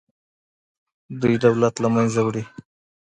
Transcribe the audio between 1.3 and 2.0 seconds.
دولت له